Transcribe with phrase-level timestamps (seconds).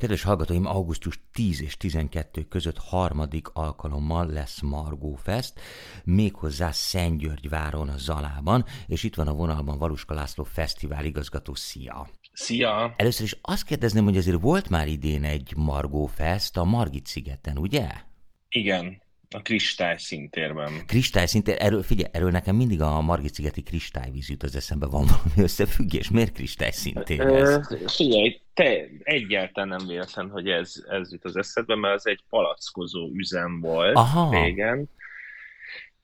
[0.00, 5.60] Kedves hallgatóim, augusztus 10 és 12 között harmadik alkalommal lesz Margó Fest,
[6.04, 11.54] méghozzá Szentgyörgyváron a Zalában, és itt van a vonalban Valuska László fesztivál igazgató.
[11.54, 12.08] Szia!
[12.32, 12.94] Szia!
[12.96, 17.58] Először is azt kérdezném, hogy azért volt már idén egy Margó Fest a Margit szigeten,
[17.58, 17.88] ugye?
[18.48, 19.02] Igen,
[19.36, 20.72] a kristály szintérben.
[20.86, 25.06] Kristály szintér, erről, figyelj, erről nekem mindig a Margit szigeti kristályvíz jut az eszembe, van
[25.06, 26.10] valami összefüggés.
[26.10, 27.60] Miért kristály szintér ez?
[27.86, 33.08] Figyelj, te egyáltalán nem véletlen, hogy ez, ez jut az eszedbe, mert ez egy palackozó
[33.12, 34.30] üzem volt Aha.
[34.30, 34.88] régen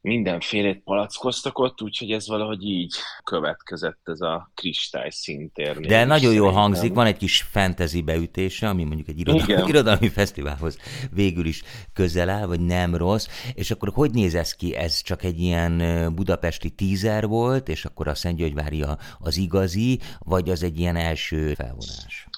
[0.06, 5.80] mindenfélét palackoztak ott, úgyhogy ez valahogy így következett ez a kristály szintér.
[5.80, 10.78] De nagyon jól hangzik, van egy kis fantasy beütése, ami mondjuk egy irodalmi, irodalmi fesztiválhoz
[11.10, 14.76] végül is közel áll, vagy nem rossz, és akkor hogy néz ez ki?
[14.76, 15.82] Ez csak egy ilyen
[16.14, 18.84] budapesti teaser volt, és akkor a Szentgyörgyvári
[19.18, 22.28] az igazi, vagy az egy ilyen első felvonás?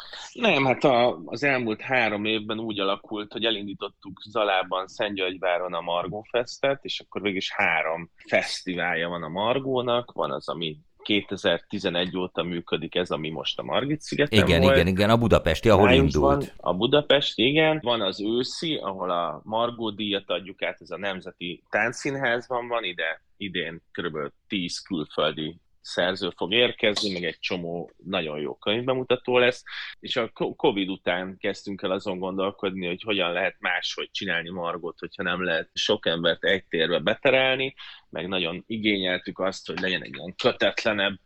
[0.41, 6.27] Nem, hát a, az elmúlt három évben úgy alakult, hogy elindítottuk Zalában, Szentgyörgyváron a Margó
[6.31, 12.43] Festet, és akkor végig is három fesztiválja van a Margónak, van az, ami 2011 óta
[12.43, 14.75] működik ez, ami most a Margit szigeten Igen, volt.
[14.75, 16.55] igen, igen, a budapesti, ahol Májusban indult.
[16.57, 17.81] A Budapest, igen.
[17.83, 23.23] Van az őszi, ahol a Margó díjat adjuk át, ez a Nemzeti Táncszínházban van, ide
[23.37, 24.17] idén kb.
[24.49, 29.63] 10 külföldi szerző fog érkezni, meg egy csomó nagyon jó könyvbemutató lesz,
[30.01, 35.23] és a Covid után kezdtünk el azon gondolkodni, hogy hogyan lehet máshogy csinálni Margot, hogyha
[35.23, 37.75] nem lehet sok embert egy térbe beterelni,
[38.11, 41.19] meg nagyon igényeltük azt, hogy legyen egy ilyen kötetlenebb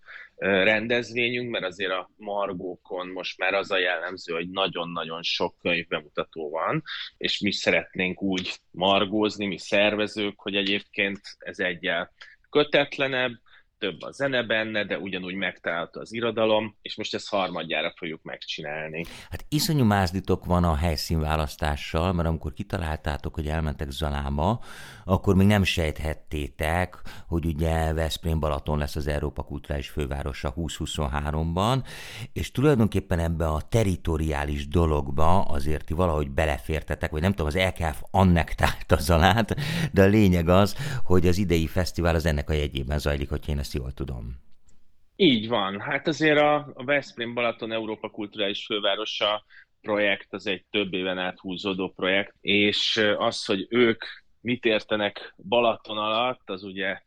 [0.42, 6.82] rendezvényünk, mert azért a Margókon most már az a jellemző, hogy nagyon-nagyon sok könyvbemutató van,
[7.16, 12.12] és mi szeretnénk úgy margózni, mi szervezők, hogy egyébként ez egyel
[12.50, 13.32] kötetlenebb,
[13.82, 19.04] több a zene benne, de ugyanúgy megtalálta az irodalom, és most ezt harmadjára fogjuk megcsinálni.
[19.30, 24.62] Hát iszonyú mázditok van a helyszínválasztással, mert amikor kitaláltátok, hogy elmentek Zalába,
[25.04, 31.84] akkor még nem sejthettétek, hogy ugye Veszprém Balaton lesz az Európa Kulturális Fővárosa 2023-ban,
[32.32, 38.02] és tulajdonképpen ebbe a teritoriális dologba azért ti valahogy belefértetek, vagy nem tudom, az LKF
[38.10, 39.54] annektált a Zalát,
[39.92, 43.58] de a lényeg az, hogy az idei fesztivál az ennek a jegyében zajlik, hogy én
[43.58, 44.40] ezt ezt jól tudom.
[45.16, 45.80] Így van.
[45.80, 49.44] Hát azért a, a Veszprém Balaton Európa Kulturális Fővárosa
[49.80, 54.04] projekt, az egy több éven át húzódó projekt, és az, hogy ők
[54.40, 57.00] mit értenek Balaton alatt, az ugye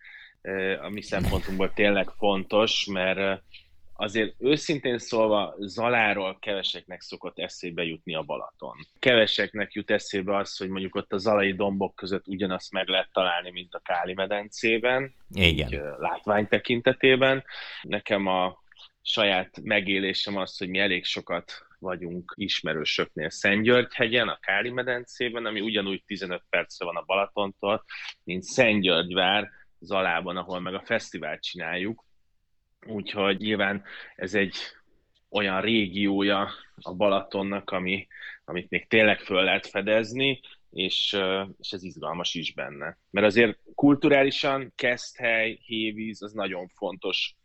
[0.81, 3.44] a mi szempontunkból tényleg fontos, mert
[3.95, 8.75] azért őszintén szólva Zaláról keveseknek szokott eszébe jutni a Balaton.
[9.00, 13.51] Keveseknek jut eszébe az, hogy mondjuk ott a zalai dombok között ugyanazt meg lehet találni,
[13.51, 15.73] mint a Káli medencében, Igen.
[15.73, 17.44] Így, látvány tekintetében.
[17.81, 18.63] Nekem a
[19.01, 26.03] saját megélésem az, hogy mi elég sokat vagyunk ismerősöknél Szentgyörgyhegyen, a Káli medencében, ami ugyanúgy
[26.06, 27.85] 15 percre van a Balatontól,
[28.23, 32.05] mint Szentgyörgyvár, Zalában, ahol meg a fesztivált csináljuk,
[32.88, 33.84] Úgyhogy nyilván
[34.16, 34.56] ez egy
[35.29, 36.50] olyan régiója
[36.81, 38.07] a Balatonnak, ami,
[38.46, 41.18] amit még tényleg föl lehet fedezni, és,
[41.59, 42.97] és ez izgalmas is benne.
[43.09, 47.35] Mert azért kulturálisan Keszthely, Hévíz, az nagyon fontos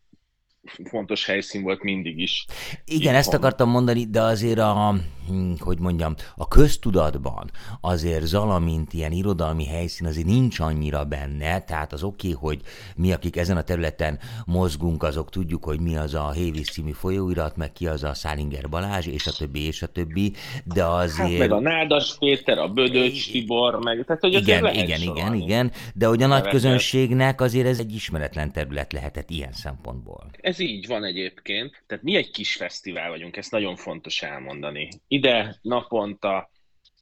[0.84, 2.44] fontos helyszín volt mindig is.
[2.84, 4.94] Igen, ezt akartam mondani, de azért a,
[5.28, 7.50] hm, hogy mondjam, a köztudatban
[7.80, 12.60] azért Zala, mint ilyen irodalmi helyszín azért nincs annyira benne, tehát az oké, okay, hogy
[12.96, 17.56] mi, akik ezen a területen mozgunk, azok tudjuk, hogy mi az a Hévíz című folyóirat,
[17.56, 20.32] meg ki az a Szálinger Balázs, és a többi, és a többi,
[20.64, 21.28] de azért...
[21.28, 24.04] Hát meg a Nádas Péter, a Bödöcs Tibor, meg...
[24.06, 28.52] Tehát, hogy igen, igen, igen, igen, de hogy a nagy közönségnek azért ez egy ismeretlen
[28.52, 30.30] terület lehetett ilyen szempontból.
[30.50, 31.82] Ez így van egyébként.
[31.86, 34.88] Tehát mi egy kis fesztivál vagyunk, ezt nagyon fontos elmondani.
[35.08, 36.50] Ide naponta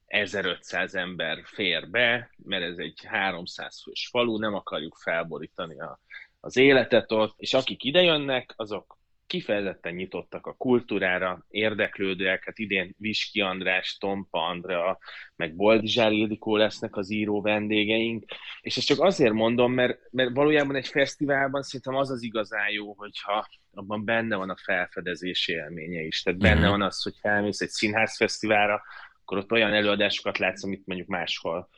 [0.06, 6.00] 1500 ember fér be, mert ez egy 300 fős falu, nem akarjuk felborítani a,
[6.41, 8.97] az életet ott, és akik ide jönnek, azok
[9.28, 14.98] kifejezetten nyitottak a kultúrára, érdeklődőek, hát idén Viski András, Tompa Andrea,
[15.36, 18.25] meg Boldizsár Ildikó lesznek az író vendégeink,
[18.60, 22.95] és ezt csak azért mondom, mert, mert valójában egy fesztiválban szerintem az az igazán jó,
[22.95, 26.71] hogyha abban benne van a felfedezési élménye is, tehát benne mm-hmm.
[26.71, 28.83] van az, hogy elmész egy színházfesztiválra,
[29.21, 31.69] akkor ott olyan előadásokat látsz, amit mondjuk máshol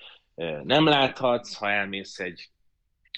[0.65, 2.51] nem láthatsz, ha elmész egy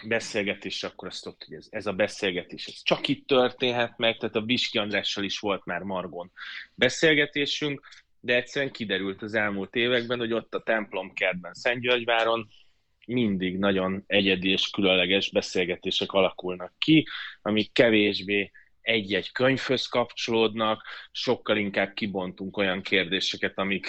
[0.07, 4.37] beszélgetés, akkor azt tudod, hogy ez, ez a beszélgetés ez csak itt történhet meg, tehát
[4.37, 6.33] a Biski Andrással is volt már Margon
[6.75, 7.89] beszélgetésünk,
[8.21, 12.49] de egyszerűen kiderült az elmúlt években, hogy ott a templom kertben Szentgyörgyváron
[13.07, 17.07] mindig nagyon egyedi és különleges beszélgetések alakulnak ki,
[17.43, 18.51] amik kevésbé
[18.81, 23.87] egy-egy könyvhöz kapcsolódnak, sokkal inkább kibontunk olyan kérdéseket, amik,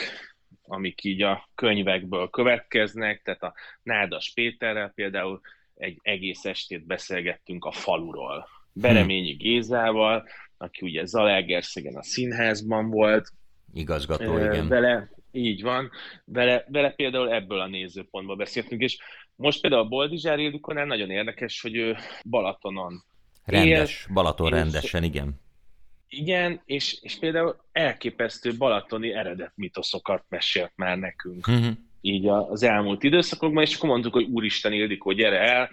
[0.62, 3.54] amik így a könyvekből következnek, tehát a
[3.84, 5.42] Nádas Péterrel például
[5.75, 8.48] egy egész estét beszélgettünk a faluról.
[8.74, 10.28] Bereményi Gézával,
[10.58, 13.30] aki ugye Zalaegerszegen a színházban volt.
[13.74, 14.68] Igazgató, igen.
[14.68, 15.92] Vele, így van.
[16.25, 18.98] Vele, vele például ebből a nézőpontból beszéltünk, és
[19.36, 21.96] most például a Boldizsár Ildikonál nagyon érdekes, hogy ő
[22.30, 23.04] Balatonon
[23.46, 25.42] Rendes, él, Balaton rendesen, igen.
[26.08, 31.48] Igen, és, és például elképesztő balatoni eredet mitoszokat mesélt már nekünk.
[31.48, 31.74] Uh-huh.
[32.06, 35.70] Így az elmúlt időszakokban, és akkor mondtuk, hogy úristen Ildikó, gyere el,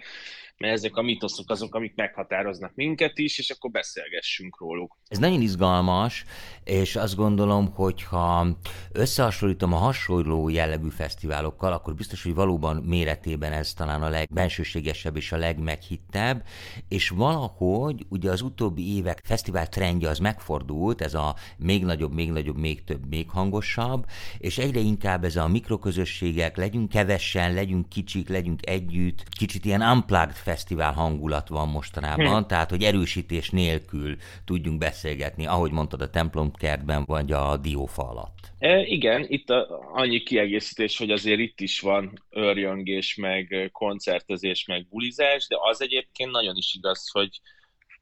[0.57, 4.97] mert ezek a mitoszok azok, amik meghatároznak minket is, és akkor beszélgessünk róluk.
[5.07, 6.25] Ez nagyon izgalmas,
[6.63, 8.47] és azt gondolom, hogy ha
[8.91, 15.31] összehasonlítom a hasonló jellegű fesztiválokkal, akkor biztos, hogy valóban méretében ez talán a legbensőségesebb és
[15.31, 16.43] a legmeghittebb,
[16.87, 22.31] és valahogy ugye az utóbbi évek fesztivál trendje az megfordult, ez a még nagyobb, még
[22.31, 24.05] nagyobb, még több, még hangosabb,
[24.37, 30.35] és egyre inkább ez a mikroközösségek, legyünk kevesen, legyünk kicsik, legyünk együtt, kicsit ilyen unplugged
[30.35, 32.47] fesztivál hangulat van mostanában, hm.
[32.47, 34.15] tehát hogy erősítés nélkül
[34.45, 38.51] tudjunk beszélgetni, ahogy mondtad a templom kertben, vagy a diófa alatt.
[38.59, 44.87] E, igen, itt a, annyi kiegészítés, hogy azért itt is van örjöngés, meg koncertezés, meg
[44.87, 47.41] bulizás, de az egyébként nagyon is igaz, hogy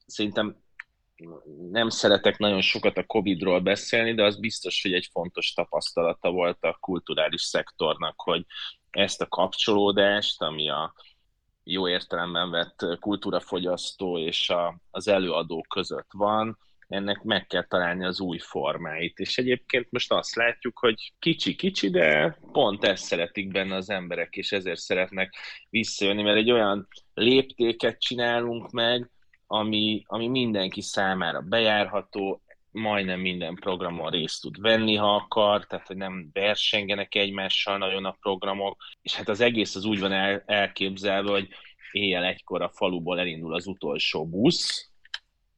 [0.05, 0.55] szerintem
[1.71, 6.63] nem szeretek nagyon sokat a Covid-ról beszélni, de az biztos, hogy egy fontos tapasztalata volt
[6.63, 8.45] a kulturális szektornak, hogy
[8.89, 10.93] ezt a kapcsolódást, ami a
[11.63, 16.57] jó értelemben vett kultúrafogyasztó és a, az előadó között van,
[16.89, 19.19] ennek meg kell találni az új formáit.
[19.19, 24.51] És egyébként most azt látjuk, hogy kicsi-kicsi, de pont ezt szeretik benne az emberek, és
[24.51, 25.33] ezért szeretnek
[25.69, 29.09] visszajönni, mert egy olyan léptéket csinálunk meg,
[29.47, 32.41] ami, ami mindenki számára bejárható,
[32.71, 38.17] majdnem minden programon részt tud venni, ha akar, tehát hogy nem versengenek egymással nagyon a
[38.21, 41.47] programok, és hát az egész az úgy van el, elképzelve, hogy
[41.91, 44.88] éjjel egykor a faluból elindul az utolsó busz,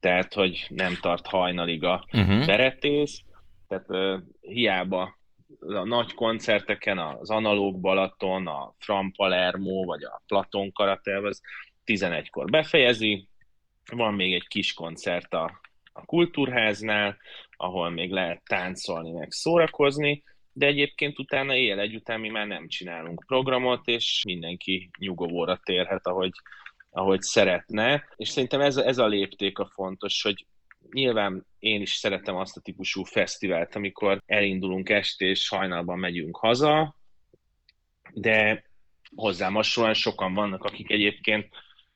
[0.02, 2.46] tehát hogy nem tart hajnalig a uh-huh.
[2.46, 3.22] beretész,
[3.68, 5.20] tehát uh, hiába
[5.60, 11.42] a nagy koncerteken, az Analóg Balaton, a Fram Palermo, vagy a Platon Karatev, az
[11.86, 13.28] 11-kor befejezi,
[13.92, 15.62] van még egy kis koncert a,
[15.94, 17.18] a Kultúrháznál,
[17.52, 22.68] ahol még lehet táncolni, meg szórakozni, de egyébként utána éjjel egy után mi már nem
[22.68, 26.32] csinálunk programot, és mindenki nyugovóra térhet, ahogy,
[26.92, 28.08] ahogy szeretne.
[28.16, 30.46] És szerintem ez, ez a lépték a fontos, hogy
[30.92, 36.96] nyilván én is szeretem azt a típusú fesztivált, amikor elindulunk este, és hajnalban megyünk haza,
[38.14, 38.64] de
[39.16, 41.48] hozzám hasonlóan sokan vannak, akik egyébként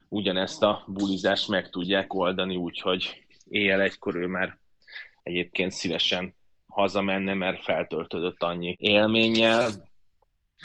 [0.09, 4.57] ugyanezt a bulizást meg tudják oldani, úgyhogy éjjel egykor ő már
[5.24, 6.36] egyébként szívesen
[6.68, 9.69] hazamenne, mert feltöltődött annyi élménnyel,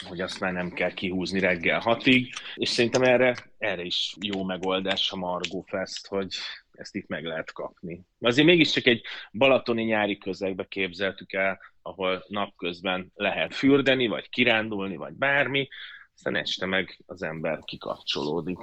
[0.09, 5.13] hogy azt már nem kell kihúzni reggel hatig, és szerintem erre, erre is jó megoldás
[5.13, 6.35] a Margó Fest, hogy
[6.73, 8.01] ezt itt meg lehet kapni.
[8.21, 9.03] Azért mégiscsak egy
[9.33, 15.69] balatoni nyári közegbe képzeltük el, ahol napközben lehet fürdeni, vagy kirándulni, vagy bármi,
[16.15, 18.59] aztán este meg az ember kikapcsolódik.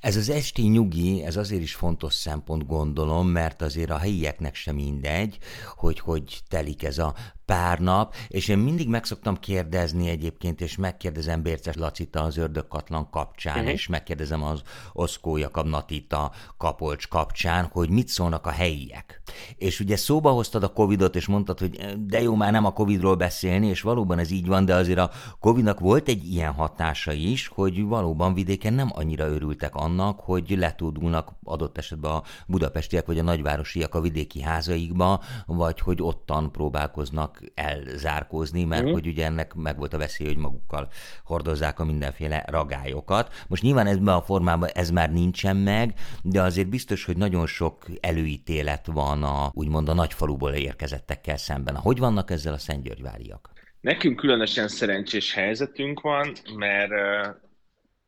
[0.00, 4.74] Ez az esti nyugi, ez azért is fontos szempont gondolom, mert azért a helyieknek sem
[4.74, 5.38] mindegy,
[5.76, 7.14] hogy hogy telik ez a
[7.48, 13.10] pár nap, és én mindig meg szoktam kérdezni egyébként, és megkérdezem Bérces Lacita az ördögkatlan
[13.10, 13.72] kapcsán, uh-huh.
[13.72, 14.62] és megkérdezem az
[14.92, 19.22] Oszkó Jakab Natita Kapolcs kapcsán, hogy mit szólnak a helyiek.
[19.56, 23.16] És ugye szóba hoztad a Covidot, és mondtad, hogy de jó, már nem a Covidról
[23.16, 27.46] beszélni, és valóban ez így van, de azért a Covidnak volt egy ilyen hatása is,
[27.46, 33.22] hogy valóban vidéken nem annyira örültek annak, hogy letudulnak adott esetben a budapestiek vagy a
[33.22, 38.92] nagyvárosiak a vidéki házaikba, vagy hogy ottan próbálkoznak elzárkózni, mert mm.
[38.92, 40.88] hogy ugye ennek meg volt a veszély, hogy magukkal
[41.24, 43.44] hordozzák a mindenféle ragályokat.
[43.48, 47.86] Most nyilván ebben a formában ez már nincsen meg, de azért biztos, hogy nagyon sok
[48.00, 51.76] előítélet van a úgymond a nagyfaluból érkezettekkel szemben.
[51.76, 53.50] Hogy vannak ezzel a Szentgyörgyváriak?
[53.80, 56.92] Nekünk különösen szerencsés helyzetünk van, mert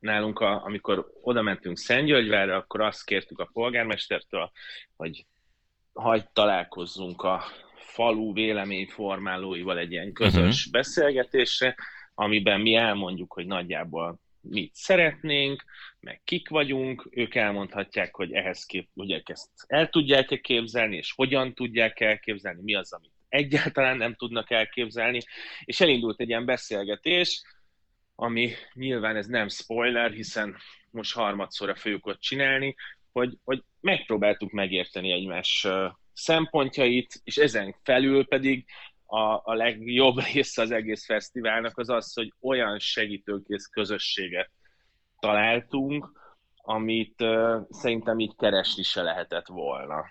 [0.00, 4.50] nálunk, a, amikor oda mentünk Szentgyörgyvárra, akkor azt kértük a polgármestertől,
[4.96, 5.26] hogy
[5.92, 7.44] hagyd találkozzunk a
[7.76, 10.72] falu véleményformálóival egy ilyen közös uh-huh.
[10.72, 11.74] beszélgetésre,
[12.14, 15.64] amiben mi elmondjuk, hogy nagyjából mit szeretnénk,
[16.00, 21.54] meg kik vagyunk, ők elmondhatják, hogy ehhez kép, ugye ezt el tudják-e képzelni, és hogyan
[21.54, 25.20] tudják elképzelni, mi az, amit egyáltalán nem tudnak elképzelni,
[25.64, 27.42] és elindult egy ilyen beszélgetés,
[28.20, 30.56] ami nyilván ez nem spoiler, hiszen
[30.90, 32.74] most harmadszorra fogjuk ott csinálni,
[33.12, 35.66] hogy, hogy megpróbáltuk megérteni egymás
[36.12, 38.64] szempontjait, és ezen felül pedig
[39.06, 44.50] a, a legjobb része az egész fesztiválnak az az, hogy olyan segítőkész közösséget
[45.18, 46.18] találtunk,
[46.56, 50.04] amit uh, szerintem így keresni se lehetett volna.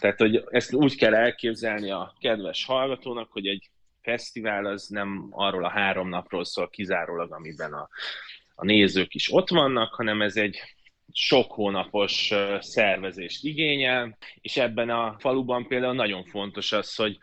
[0.00, 3.70] Tehát, hogy ezt úgy kell elképzelni a kedves hallgatónak, hogy egy
[4.06, 7.88] fesztivál az nem arról a három napról szól kizárólag, amiben a,
[8.54, 10.60] a nézők is ott vannak, hanem ez egy
[11.12, 17.18] sok hónapos szervezést igényel, és ebben a faluban például nagyon fontos az, hogy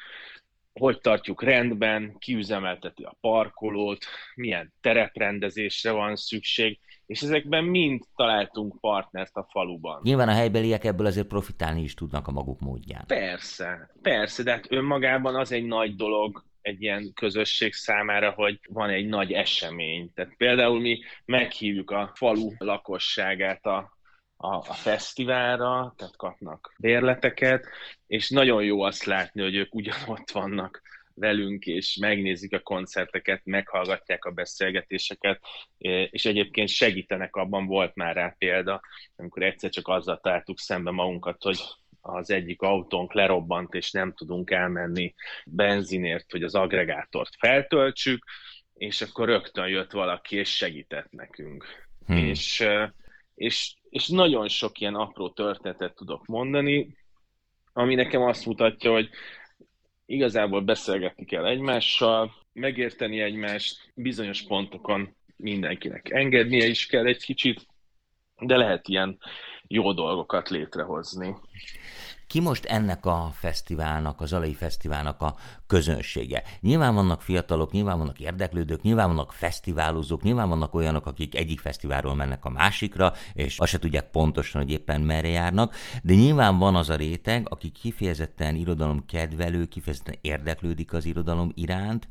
[0.73, 9.35] hogy tartjuk rendben, kiüzemelteti a parkolót, milyen tereprendezésre van szükség, és ezekben mind találtunk partnert
[9.35, 9.99] a faluban.
[10.03, 13.03] Nyilván a helybeliek ebből azért profitálni is tudnak a maguk módján.
[13.07, 18.89] Persze, persze, de hát önmagában az egy nagy dolog, egy ilyen közösség számára, hogy van
[18.89, 20.11] egy nagy esemény.
[20.13, 23.97] Tehát például mi meghívjuk a falu lakosságát a,
[24.35, 27.67] a, a fesztiválra, tehát kapnak bérleteket,
[28.07, 30.81] és nagyon jó azt látni, hogy ők ugyanott vannak
[31.15, 35.41] velünk, és megnézik a koncerteket, meghallgatják a beszélgetéseket,
[36.09, 38.81] és egyébként segítenek abban, volt már rá példa,
[39.15, 41.59] amikor egyszer csak azzal találtuk szembe magunkat, hogy
[42.05, 45.13] az egyik autónk lerobbant, és nem tudunk elmenni
[45.45, 48.25] benzinért, hogy az agregátort feltöltsük,
[48.73, 51.65] és akkor rögtön jött valaki, és segített nekünk.
[52.05, 52.17] Hmm.
[52.17, 52.65] És,
[53.35, 56.97] és, és nagyon sok ilyen apró történetet tudok mondani,
[57.73, 59.09] ami nekem azt mutatja, hogy
[60.05, 67.65] igazából beszélgetni kell egymással, megérteni egymást, bizonyos pontokon mindenkinek engednie is kell egy kicsit,
[68.47, 69.17] de lehet ilyen
[69.67, 71.35] jó dolgokat létrehozni
[72.33, 75.35] ki most ennek a fesztiválnak, az Alai Fesztiválnak a
[75.67, 76.43] közönsége?
[76.59, 82.15] Nyilván vannak fiatalok, nyilván vannak érdeklődők, nyilván vannak fesztiválozók, nyilván vannak olyanok, akik egyik fesztiválról
[82.15, 86.75] mennek a másikra, és azt se tudják pontosan, hogy éppen merre járnak, de nyilván van
[86.75, 92.07] az a réteg, aki kifejezetten irodalom kedvelő, kifejezetten érdeklődik az irodalom iránt,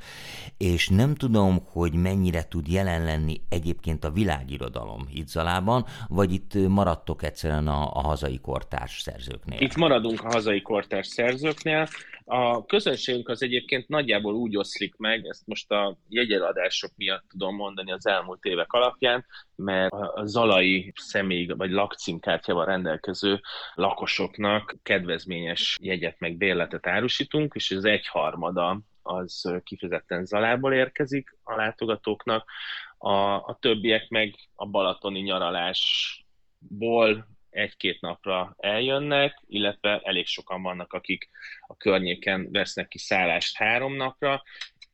[0.56, 6.68] és nem tudom, hogy mennyire tud jelen lenni egyébként a világirodalom itt Zalában, vagy itt
[6.68, 9.60] maradtok egyszerűen a, a hazai kortárs szerzőknél?
[9.60, 11.88] Itt maradunk maradunk a hazai kortárs szerzőknél.
[12.24, 17.92] A közönségünk az egyébként nagyjából úgy oszlik meg, ezt most a jegyeladások miatt tudom mondani
[17.92, 19.24] az elmúlt évek alapján,
[19.56, 23.40] mert a zalai személy vagy lakcímkártyával rendelkező
[23.74, 32.50] lakosoknak kedvezményes jegyet meg bérletet árusítunk, és ez egyharmada az kifejezetten Zalából érkezik a látogatóknak,
[32.98, 36.20] a, a többiek meg a balatoni nyaralásból
[37.52, 41.28] egy-két napra eljönnek, illetve elég sokan vannak, akik
[41.66, 44.42] a környéken vesznek ki szállást három napra.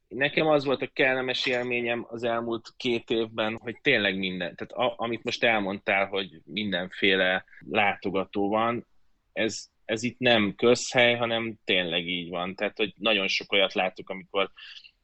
[0.08, 4.94] Nekem az volt a kellemes élményem az elmúlt két évben, hogy tényleg minden, tehát a,
[4.96, 8.86] amit most elmondtál, hogy mindenféle látogató van,
[9.32, 12.54] ez, ez itt nem közhely, hanem tényleg így van.
[12.54, 14.50] Tehát, hogy nagyon sok olyat látok, amikor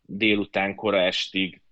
[0.03, 1.63] délután, kora estig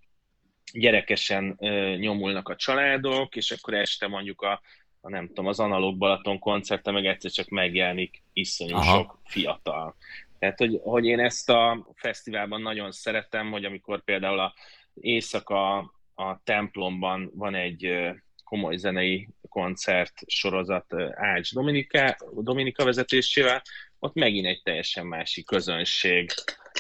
[0.73, 4.61] gyerekesen ö, nyomulnak a családok, és akkor este mondjuk a
[5.05, 8.99] a nem tudom, az Analóg Balaton koncerte meg egyszer csak megjelenik iszonyú Aha.
[8.99, 9.97] sok fiatal.
[10.39, 14.55] Tehát, hogy, hogy én ezt a fesztiválban nagyon szeretem, hogy amikor például a
[14.95, 15.79] éjszaka
[16.15, 18.11] a templomban van egy
[18.45, 23.63] komoly zenei koncert sorozat Ács Dominika, Dominika vezetésével,
[23.99, 26.31] ott megint egy teljesen másik közönség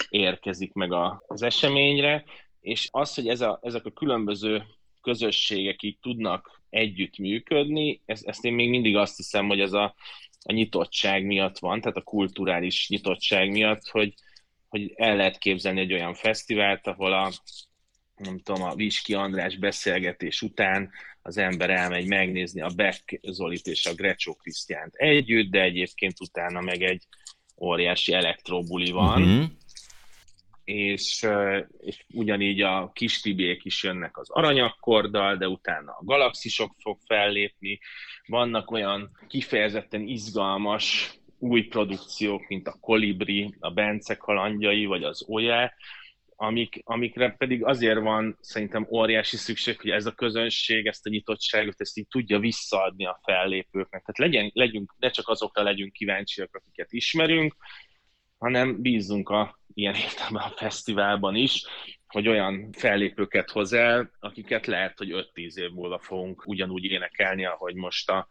[0.08, 2.24] érkezik meg a, az eseményre,
[2.60, 4.62] és az, hogy ez a, ezek a különböző
[5.02, 9.94] közösségek így tudnak együtt működni, ezt, ezt én még mindig azt hiszem, hogy ez a,
[10.42, 14.14] a nyitottság miatt van, tehát a kulturális nyitottság miatt, hogy,
[14.68, 17.32] hogy el lehet képzelni egy olyan fesztivált, ahol a,
[18.16, 20.90] nem tudom, a Viski András beszélgetés után
[21.22, 26.60] az ember elmegy megnézni a Beck Zolit és a Grecsó Krisztiánt együtt, de egyébként utána
[26.60, 27.02] meg egy
[27.56, 29.50] óriási elektrobuli van, uh-huh
[30.64, 31.26] és,
[31.80, 37.78] és ugyanígy a kis tibék is jönnek az aranyakkorddal, de utána a galaxisok fog fellépni.
[38.26, 45.74] Vannak olyan kifejezetten izgalmas új produkciók, mint a Kolibri, a Bence kalandjai, vagy az Oje,
[46.36, 51.80] amik, amikre pedig azért van szerintem óriási szükség, hogy ez a közönség, ezt a nyitottságot,
[51.80, 54.02] ezt így tudja visszaadni a fellépőknek.
[54.04, 57.56] Tehát legyen, legyünk, ne csak azokra legyünk kíváncsiak, akiket ismerünk,
[58.42, 61.64] hanem bízunk a ilyen értelemben a fesztiválban is,
[62.06, 67.74] hogy olyan fellépőket hoz el, akiket lehet, hogy 5-10 év múlva fogunk ugyanúgy énekelni, ahogy
[67.74, 68.26] most a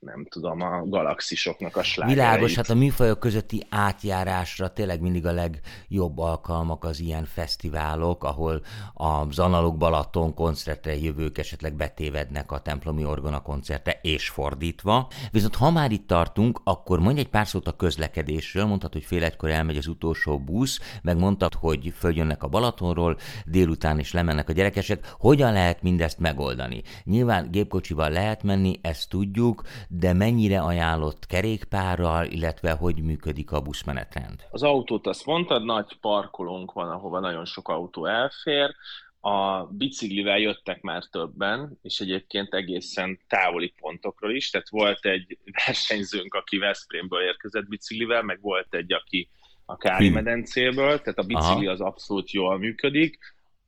[0.00, 2.24] nem tudom, a galaxisoknak a slágereit.
[2.24, 8.62] Világos, hát a műfajok közötti átjárásra tényleg mindig a legjobb alkalmak az ilyen fesztiválok, ahol
[8.94, 15.08] az analóg Balaton koncertre jövők esetleg betévednek a templomi orgona koncertre, és fordítva.
[15.30, 19.24] Viszont ha már itt tartunk, akkor mondj egy pár szót a közlekedésről, mondtad, hogy fél
[19.24, 24.52] egykor elmegy az utolsó busz, meg mondtad, hogy följönnek a Balatonról, délután is lemennek a
[24.52, 25.14] gyerekesek.
[25.18, 26.82] Hogyan lehet mindezt megoldani?
[27.04, 34.46] Nyilván gépkocsival lehet menni, ezt tudjuk, de mennyire ajánlott kerékpárral, illetve hogy működik a buszmenetrend?
[34.50, 38.74] Az autót azt mondtad, nagy parkolónk van, ahova nagyon sok autó elfér,
[39.20, 46.34] a biciklivel jöttek már többen, és egyébként egészen távoli pontokról is, tehát volt egy versenyzőnk,
[46.34, 49.28] aki Veszprémből érkezett biciklivel, meg volt egy, aki
[49.64, 51.70] a Kári medencéből, tehát a bicikli Aha.
[51.70, 53.18] az abszolút jól működik,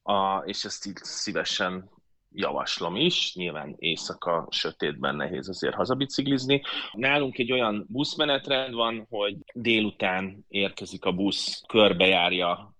[0.02, 1.90] a, és ezt így szívesen
[2.34, 6.62] javaslom is, nyilván éjszaka sötétben nehéz azért hazabiciklizni.
[6.92, 12.74] Nálunk egy olyan buszmenetrend van, hogy délután érkezik a busz, körbejárja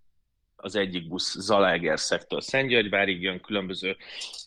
[0.57, 3.97] az egyik busz Zalaegerszektől Szentgyörgyvárig jön, különböző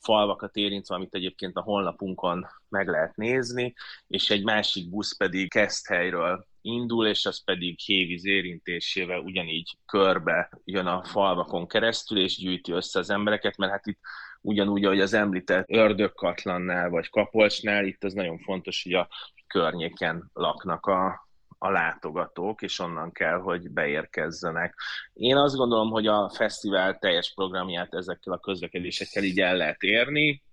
[0.01, 3.73] falvakat érintve, amit egyébként a honlapunkon meg lehet nézni,
[4.07, 10.85] és egy másik busz pedig Keszthelyről indul, és az pedig hévíz érintésével ugyanígy körbe jön
[10.85, 13.99] a falvakon keresztül, és gyűjti össze az embereket, mert hát itt
[14.41, 19.07] ugyanúgy, ahogy az említett ördögkatlannál vagy kapolcsnál, itt az nagyon fontos, hogy a
[19.47, 24.75] környéken laknak a, a látogatók, és onnan kell, hogy beérkezzenek.
[25.13, 30.43] Én azt gondolom, hogy a fesztivál teljes programját ezekkel a közlekedésekkel így el lehet érni,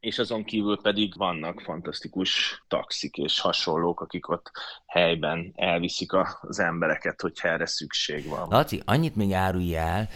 [0.00, 4.50] és azon kívül pedig vannak fantasztikus taxik és hasonlók, akik ott
[4.86, 8.48] helyben elviszik az embereket, hogyha erre szükség van.
[8.48, 10.08] Laci, annyit még árulj el,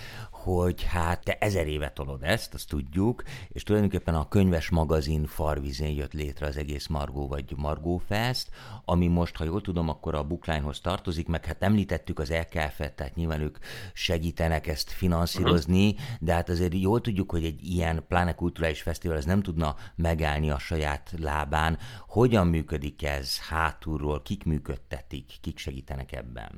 [0.44, 5.94] hogy hát te ezer éve tolod ezt, azt tudjuk, és tulajdonképpen a könyves magazin farvizén
[5.94, 8.50] jött létre az egész Margó vagy Margó Fest,
[8.84, 13.14] ami most, ha jól tudom, akkor a Bookline-hoz tartozik, meg hát említettük az LKF-et, tehát
[13.14, 13.58] nyilván ők
[13.92, 19.24] segítenek ezt finanszírozni, de hát azért jól tudjuk, hogy egy ilyen pláne kulturális fesztivál ez
[19.24, 21.78] nem tudna megállni a saját lábán.
[22.08, 26.52] Hogyan működik ez hátulról, kik működtetik, kik segítenek ebben?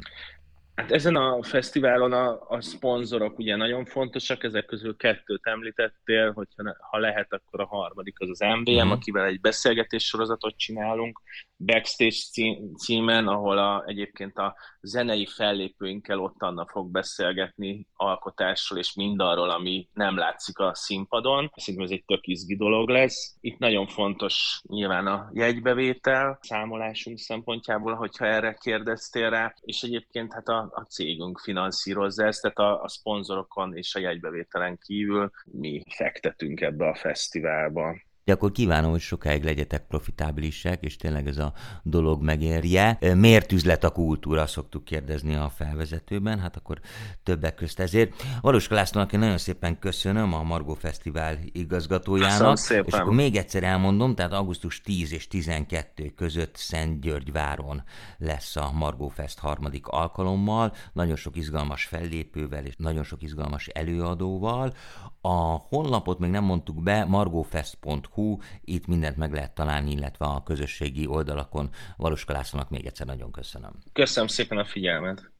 [0.77, 6.77] Hát ezen a fesztiválon a, a szponzorok ugye nagyon fontosak, ezek közül kettőt említettél, hogyha
[6.91, 8.85] ha lehet, akkor a harmadik az az MVM, uh-huh.
[8.85, 8.91] Mhm.
[8.91, 11.21] akivel egy beszélgetés sorozatot csinálunk,
[11.57, 12.17] backstage
[12.77, 19.89] címen, ahol a, egyébként a zenei fellépőinkkel ott Anna fog beszélgetni alkotásról és mindarról, ami
[19.93, 21.53] nem látszik a színpadon.
[21.55, 23.37] Szerintem ez egy tök izgi dolog lesz.
[23.41, 30.49] Itt nagyon fontos nyilván a jegybevétel számolásunk szempontjából, hogyha erre kérdeztél rá, és egyébként hát
[30.49, 36.61] a, a cégünk finanszírozza ezt, tehát a, a szponzorokon és a jegybevételen kívül mi fektetünk
[36.61, 37.95] ebbe a fesztiválba.
[38.27, 42.99] De akkor kívánom, hogy sokáig legyetek profitábilisek, és tényleg ez a dolog megérje.
[43.15, 46.81] Miért üzlet a kultúra, szoktuk kérdezni a felvezetőben, hát akkor
[47.23, 48.13] többek közt ezért.
[48.41, 52.59] Valós Lászlónak én nagyon szépen köszönöm a Margó Fesztivál igazgatójának.
[52.85, 57.83] És akkor még egyszer elmondom, tehát augusztus 10 és 12 között Szent György váron
[58.19, 64.75] lesz a Margó Fest harmadik alkalommal, nagyon sok izgalmas fellépővel és nagyon sok izgalmas előadóval.
[65.21, 68.16] A honlapot még nem mondtuk be, margófest.hu,
[68.61, 71.71] itt mindent meg lehet találni, illetve a közösségi oldalakon.
[71.97, 73.73] Valós Lászlónak még egyszer nagyon köszönöm.
[73.93, 75.31] Köszönöm szépen a figyelmet.